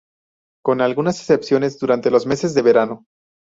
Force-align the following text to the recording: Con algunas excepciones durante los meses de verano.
Con 0.63 0.81
algunas 0.81 1.19
excepciones 1.19 1.77
durante 1.77 2.09
los 2.09 2.25
meses 2.25 2.55
de 2.55 2.63
verano. 2.63 3.05